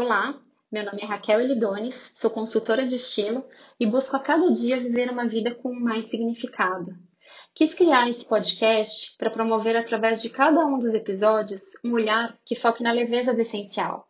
Olá, 0.00 0.40
meu 0.70 0.84
nome 0.84 1.02
é 1.02 1.06
Raquel 1.06 1.40
Elidones, 1.40 2.12
sou 2.14 2.30
consultora 2.30 2.86
de 2.86 2.94
estilo 2.94 3.44
e 3.80 3.84
busco 3.84 4.14
a 4.14 4.20
cada 4.20 4.48
dia 4.52 4.78
viver 4.78 5.10
uma 5.10 5.26
vida 5.26 5.52
com 5.52 5.74
mais 5.74 6.04
significado. 6.04 6.92
Quis 7.52 7.74
criar 7.74 8.08
esse 8.08 8.24
podcast 8.24 9.16
para 9.18 9.28
promover 9.28 9.76
através 9.76 10.22
de 10.22 10.30
cada 10.30 10.64
um 10.64 10.78
dos 10.78 10.94
episódios 10.94 11.62
um 11.84 11.94
olhar 11.94 12.38
que 12.44 12.54
foque 12.54 12.80
na 12.80 12.92
leveza 12.92 13.34
do 13.34 13.40
essencial. 13.40 14.08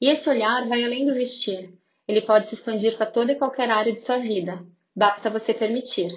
E 0.00 0.08
esse 0.08 0.28
olhar 0.28 0.66
vai 0.66 0.82
além 0.82 1.06
do 1.06 1.14
vestir. 1.14 1.72
Ele 2.08 2.22
pode 2.22 2.48
se 2.48 2.54
expandir 2.54 2.96
para 2.96 3.06
toda 3.06 3.30
e 3.30 3.38
qualquer 3.38 3.70
área 3.70 3.92
de 3.92 4.00
sua 4.00 4.18
vida. 4.18 4.66
Basta 4.92 5.30
você 5.30 5.54
permitir. 5.54 6.10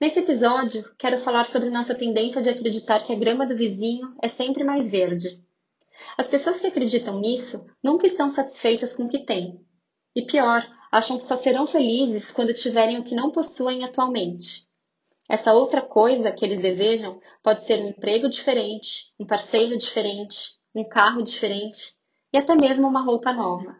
Nesse 0.00 0.20
episódio, 0.20 0.90
quero 0.96 1.18
falar 1.18 1.44
sobre 1.44 1.68
nossa 1.68 1.94
tendência 1.94 2.40
de 2.40 2.48
acreditar 2.48 3.00
que 3.00 3.12
a 3.12 3.18
grama 3.18 3.46
do 3.46 3.54
vizinho 3.54 4.16
é 4.22 4.26
sempre 4.26 4.64
mais 4.64 4.90
verde. 4.90 5.38
As 6.16 6.28
pessoas 6.28 6.60
que 6.60 6.66
acreditam 6.66 7.20
nisso 7.20 7.66
nunca 7.82 8.06
estão 8.06 8.30
satisfeitas 8.30 8.94
com 8.94 9.04
o 9.04 9.08
que 9.08 9.24
têm. 9.24 9.60
E 10.14 10.22
pior, 10.22 10.66
acham 10.90 11.16
que 11.16 11.24
só 11.24 11.36
serão 11.36 11.66
felizes 11.66 12.30
quando 12.30 12.52
tiverem 12.52 12.98
o 12.98 13.04
que 13.04 13.14
não 13.14 13.30
possuem 13.30 13.84
atualmente. 13.84 14.66
Essa 15.28 15.54
outra 15.54 15.80
coisa 15.80 16.32
que 16.32 16.44
eles 16.44 16.60
desejam 16.60 17.20
pode 17.42 17.62
ser 17.64 17.82
um 17.82 17.88
emprego 17.88 18.28
diferente, 18.28 19.12
um 19.18 19.24
parceiro 19.24 19.78
diferente, 19.78 20.58
um 20.74 20.84
carro 20.84 21.22
diferente 21.22 21.96
e 22.32 22.36
até 22.36 22.54
mesmo 22.54 22.86
uma 22.86 23.02
roupa 23.02 23.32
nova. 23.32 23.76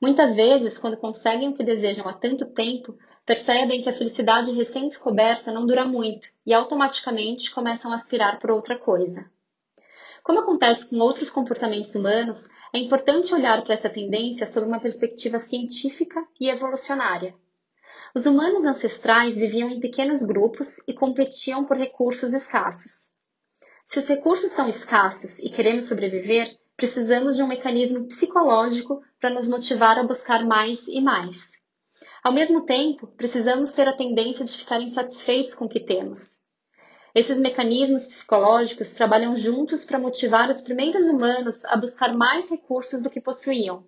Muitas 0.00 0.36
vezes, 0.36 0.78
quando 0.78 0.96
conseguem 0.96 1.48
o 1.48 1.54
que 1.54 1.64
desejam 1.64 2.08
há 2.08 2.12
tanto 2.12 2.52
tempo, 2.52 2.96
percebem 3.24 3.82
que 3.82 3.88
a 3.88 3.92
felicidade 3.92 4.52
recém-descoberta 4.52 5.52
não 5.52 5.66
dura 5.66 5.84
muito 5.84 6.28
e 6.46 6.54
automaticamente 6.54 7.50
começam 7.52 7.92
a 7.92 7.94
aspirar 7.94 8.38
por 8.38 8.50
outra 8.50 8.78
coisa. 8.78 9.30
Como 10.22 10.40
acontece 10.40 10.90
com 10.90 10.98
outros 10.98 11.30
comportamentos 11.30 11.94
humanos, 11.94 12.48
é 12.74 12.78
importante 12.78 13.34
olhar 13.34 13.62
para 13.62 13.74
essa 13.74 13.88
tendência 13.88 14.46
sob 14.46 14.66
uma 14.66 14.80
perspectiva 14.80 15.38
científica 15.38 16.26
e 16.40 16.50
evolucionária. 16.50 17.34
Os 18.14 18.26
humanos 18.26 18.64
ancestrais 18.64 19.36
viviam 19.36 19.70
em 19.70 19.80
pequenos 19.80 20.22
grupos 20.22 20.78
e 20.86 20.94
competiam 20.94 21.64
por 21.64 21.76
recursos 21.76 22.32
escassos. 22.32 23.12
Se 23.86 23.98
os 23.98 24.08
recursos 24.08 24.52
são 24.52 24.68
escassos 24.68 25.38
e 25.38 25.48
queremos 25.48 25.84
sobreviver, 25.84 26.58
precisamos 26.76 27.36
de 27.36 27.42
um 27.42 27.46
mecanismo 27.46 28.06
psicológico 28.06 29.02
para 29.20 29.30
nos 29.30 29.48
motivar 29.48 29.98
a 29.98 30.04
buscar 30.04 30.44
mais 30.44 30.86
e 30.88 31.00
mais. 31.00 31.52
Ao 32.22 32.32
mesmo 32.32 32.66
tempo, 32.66 33.06
precisamos 33.06 33.72
ter 33.72 33.88
a 33.88 33.96
tendência 33.96 34.44
de 34.44 34.56
ficar 34.56 34.80
insatisfeitos 34.80 35.54
com 35.54 35.64
o 35.64 35.68
que 35.68 35.80
temos. 35.80 36.37
Esses 37.18 37.36
mecanismos 37.36 38.06
psicológicos 38.06 38.92
trabalham 38.92 39.36
juntos 39.36 39.84
para 39.84 39.98
motivar 39.98 40.48
os 40.50 40.60
primeiros 40.60 41.08
humanos 41.08 41.64
a 41.64 41.76
buscar 41.76 42.14
mais 42.14 42.48
recursos 42.48 43.02
do 43.02 43.10
que 43.10 43.20
possuíam. 43.20 43.84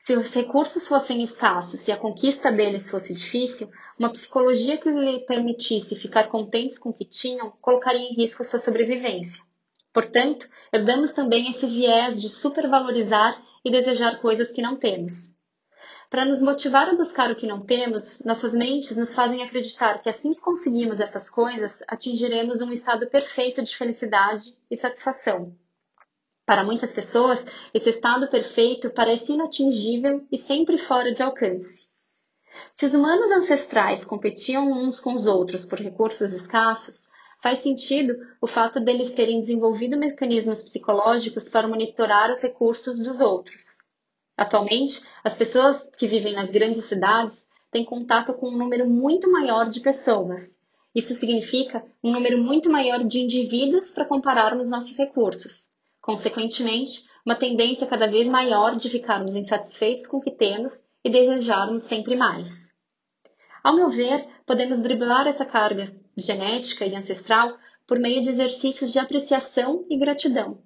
Se 0.00 0.16
os 0.16 0.32
recursos 0.32 0.88
fossem 0.88 1.22
escassos 1.22 1.86
e 1.86 1.92
a 1.92 1.98
conquista 1.98 2.50
deles 2.50 2.88
fosse 2.88 3.12
difícil, 3.12 3.70
uma 3.98 4.10
psicologia 4.10 4.78
que 4.78 4.88
lhe 4.88 5.18
permitisse 5.26 5.94
ficar 5.96 6.28
contentes 6.28 6.78
com 6.78 6.88
o 6.88 6.94
que 6.94 7.04
tinham 7.04 7.50
colocaria 7.60 8.08
em 8.08 8.14
risco 8.14 8.42
sua 8.42 8.58
sobrevivência. 8.58 9.42
Portanto, 9.92 10.48
herdamos 10.72 11.12
também 11.12 11.50
esse 11.50 11.66
viés 11.66 12.22
de 12.22 12.30
supervalorizar 12.30 13.38
e 13.62 13.70
desejar 13.70 14.18
coisas 14.18 14.50
que 14.50 14.62
não 14.62 14.76
temos. 14.76 15.36
Para 16.12 16.26
nos 16.26 16.42
motivar 16.42 16.90
a 16.90 16.94
buscar 16.94 17.30
o 17.30 17.34
que 17.34 17.46
não 17.46 17.62
temos, 17.62 18.22
nossas 18.22 18.52
mentes 18.52 18.98
nos 18.98 19.14
fazem 19.14 19.42
acreditar 19.42 20.02
que 20.02 20.10
assim 20.10 20.34
que 20.34 20.42
conseguimos 20.42 21.00
essas 21.00 21.30
coisas, 21.30 21.82
atingiremos 21.88 22.60
um 22.60 22.70
estado 22.70 23.08
perfeito 23.08 23.62
de 23.62 23.74
felicidade 23.74 24.54
e 24.70 24.76
satisfação. 24.76 25.56
Para 26.44 26.64
muitas 26.64 26.92
pessoas, 26.92 27.42
esse 27.72 27.88
estado 27.88 28.28
perfeito 28.28 28.90
parece 28.90 29.32
inatingível 29.32 30.26
e 30.30 30.36
sempre 30.36 30.76
fora 30.76 31.14
de 31.14 31.22
alcance. 31.22 31.88
Se 32.74 32.84
os 32.84 32.92
humanos 32.92 33.30
ancestrais 33.30 34.04
competiam 34.04 34.70
uns 34.70 35.00
com 35.00 35.14
os 35.14 35.24
outros 35.24 35.64
por 35.64 35.78
recursos 35.78 36.34
escassos, 36.34 37.08
faz 37.42 37.60
sentido 37.60 38.12
o 38.38 38.46
fato 38.46 38.80
deles 38.80 39.12
terem 39.12 39.40
desenvolvido 39.40 39.96
mecanismos 39.96 40.62
psicológicos 40.62 41.48
para 41.48 41.66
monitorar 41.66 42.30
os 42.30 42.42
recursos 42.42 42.98
dos 42.98 43.18
outros. 43.18 43.80
Atualmente, 44.36 45.02
as 45.22 45.34
pessoas 45.34 45.88
que 45.96 46.06
vivem 46.06 46.34
nas 46.34 46.50
grandes 46.50 46.84
cidades 46.84 47.46
têm 47.70 47.84
contato 47.84 48.34
com 48.34 48.48
um 48.48 48.56
número 48.56 48.88
muito 48.88 49.30
maior 49.30 49.68
de 49.68 49.80
pessoas. 49.80 50.58
Isso 50.94 51.14
significa 51.14 51.84
um 52.02 52.12
número 52.12 52.42
muito 52.42 52.70
maior 52.70 53.02
de 53.02 53.20
indivíduos 53.20 53.90
para 53.90 54.04
compararmos 54.04 54.70
nossos 54.70 54.96
recursos. 54.98 55.70
Consequentemente, 56.00 57.06
uma 57.24 57.34
tendência 57.34 57.86
cada 57.86 58.06
vez 58.06 58.28
maior 58.28 58.76
de 58.76 58.90
ficarmos 58.90 59.36
insatisfeitos 59.36 60.06
com 60.06 60.18
o 60.18 60.20
que 60.20 60.30
temos 60.30 60.84
e 61.04 61.10
desejarmos 61.10 61.84
sempre 61.84 62.16
mais. 62.16 62.72
Ao 63.62 63.74
meu 63.74 63.88
ver, 63.88 64.26
podemos 64.44 64.80
driblar 64.80 65.26
essa 65.26 65.46
carga 65.46 65.84
genética 66.16 66.84
e 66.84 66.94
ancestral 66.94 67.56
por 67.86 67.98
meio 67.98 68.20
de 68.20 68.30
exercícios 68.30 68.92
de 68.92 68.98
apreciação 68.98 69.86
e 69.88 69.96
gratidão. 69.96 70.58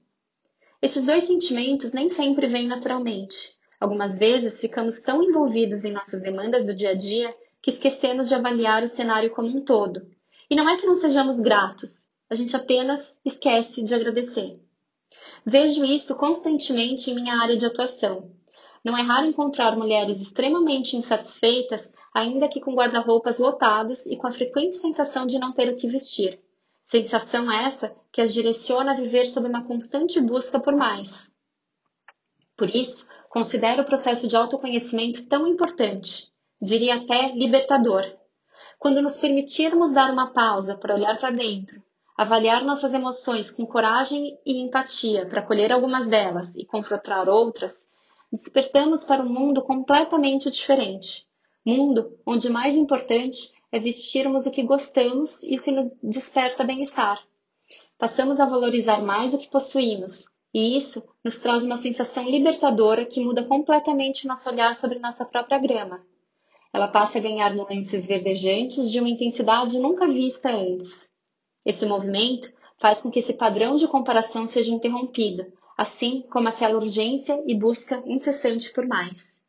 Esses 0.82 1.04
dois 1.04 1.24
sentimentos 1.24 1.92
nem 1.92 2.08
sempre 2.08 2.46
vêm 2.46 2.68
naturalmente. 2.68 3.54
Algumas 3.80 4.18
vezes 4.18 4.60
ficamos 4.60 5.00
tão 5.00 5.22
envolvidos 5.22 5.84
em 5.84 5.92
nossas 5.92 6.22
demandas 6.22 6.66
do 6.66 6.74
dia 6.74 6.90
a 6.90 6.94
dia 6.94 7.34
que 7.62 7.70
esquecemos 7.70 8.28
de 8.28 8.34
avaliar 8.34 8.82
o 8.82 8.88
cenário 8.88 9.30
como 9.30 9.48
um 9.48 9.64
todo. 9.64 10.06
E 10.48 10.54
não 10.54 10.68
é 10.68 10.76
que 10.76 10.86
não 10.86 10.96
sejamos 10.96 11.40
gratos, 11.40 12.06
a 12.28 12.34
gente 12.34 12.54
apenas 12.54 13.18
esquece 13.24 13.82
de 13.82 13.94
agradecer. 13.94 14.60
Vejo 15.44 15.84
isso 15.84 16.16
constantemente 16.16 17.10
em 17.10 17.14
minha 17.14 17.40
área 17.40 17.56
de 17.56 17.66
atuação. 17.66 18.30
Não 18.84 18.96
é 18.96 19.02
raro 19.02 19.26
encontrar 19.26 19.76
mulheres 19.76 20.20
extremamente 20.20 20.96
insatisfeitas, 20.96 21.92
ainda 22.14 22.48
que 22.48 22.60
com 22.60 22.74
guarda-roupas 22.74 23.38
lotados 23.38 24.06
e 24.06 24.16
com 24.16 24.26
a 24.26 24.32
frequente 24.32 24.76
sensação 24.76 25.26
de 25.26 25.38
não 25.38 25.52
ter 25.52 25.68
o 25.68 25.76
que 25.76 25.88
vestir. 25.88 26.40
Sensação 26.86 27.52
essa 27.52 27.94
que 28.10 28.20
as 28.22 28.32
direciona 28.32 28.92
a 28.92 28.96
viver 28.96 29.26
sob 29.26 29.46
uma 29.46 29.64
constante 29.64 30.20
busca 30.20 30.58
por 30.58 30.74
mais. 30.74 31.30
Por 32.56 32.70
isso, 32.70 33.06
Considero 33.36 33.82
o 33.82 33.84
processo 33.84 34.26
de 34.26 34.34
autoconhecimento 34.34 35.28
tão 35.28 35.46
importante, 35.46 36.32
diria 36.58 36.94
até 36.94 37.32
libertador. 37.32 38.02
Quando 38.78 39.02
nos 39.02 39.18
permitirmos 39.18 39.92
dar 39.92 40.10
uma 40.10 40.32
pausa 40.32 40.74
para 40.74 40.94
olhar 40.94 41.18
para 41.18 41.30
dentro, 41.30 41.82
avaliar 42.16 42.64
nossas 42.64 42.94
emoções 42.94 43.50
com 43.50 43.66
coragem 43.66 44.38
e 44.46 44.62
empatia 44.62 45.26
para 45.26 45.42
colher 45.42 45.70
algumas 45.70 46.06
delas 46.08 46.56
e 46.56 46.64
confrontar 46.64 47.28
outras, 47.28 47.86
despertamos 48.32 49.04
para 49.04 49.22
um 49.22 49.28
mundo 49.28 49.60
completamente 49.60 50.50
diferente. 50.50 51.26
Mundo 51.62 52.18
onde 52.24 52.48
mais 52.48 52.74
importante 52.74 53.52
é 53.72 53.78
vestirmos 53.78 54.46
o 54.46 54.50
que 54.50 54.62
gostamos 54.62 55.42
e 55.42 55.58
o 55.58 55.62
que 55.62 55.70
nos 55.70 55.92
desperta 56.02 56.64
bem-estar. 56.64 57.22
Passamos 57.98 58.40
a 58.40 58.46
valorizar 58.46 59.02
mais 59.02 59.34
o 59.34 59.38
que 59.38 59.48
possuímos, 59.48 60.26
e 60.52 60.76
isso 60.76 61.06
nos 61.24 61.38
traz 61.38 61.64
uma 61.64 61.76
sensação 61.76 62.28
libertadora 62.28 63.04
que 63.04 63.24
muda 63.24 63.44
completamente 63.44 64.26
nosso 64.26 64.48
olhar 64.48 64.74
sobre 64.74 64.98
nossa 64.98 65.24
própria 65.24 65.58
grama. 65.58 66.04
Ela 66.72 66.88
passa 66.88 67.18
a 67.18 67.20
ganhar 67.20 67.54
nuances 67.54 68.06
verdejantes 68.06 68.90
de 68.90 69.00
uma 69.00 69.08
intensidade 69.08 69.78
nunca 69.78 70.06
vista 70.06 70.50
antes. 70.50 71.10
Esse 71.64 71.86
movimento 71.86 72.52
faz 72.78 73.00
com 73.00 73.10
que 73.10 73.18
esse 73.18 73.34
padrão 73.34 73.76
de 73.76 73.88
comparação 73.88 74.46
seja 74.46 74.70
interrompido, 74.70 75.50
assim 75.76 76.22
como 76.30 76.48
aquela 76.48 76.76
urgência 76.76 77.42
e 77.46 77.54
busca 77.58 78.02
incessante 78.06 78.72
por 78.72 78.86
mais. 78.86 79.40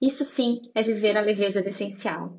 Isso 0.00 0.24
sim 0.24 0.60
é 0.74 0.82
viver 0.82 1.16
a 1.16 1.22
leveza 1.22 1.60
do 1.60 1.68
essencial. 1.68 2.38